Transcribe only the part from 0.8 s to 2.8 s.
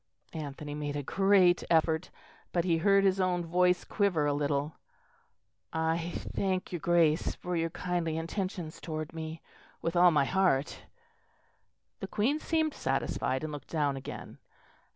a great effort; but he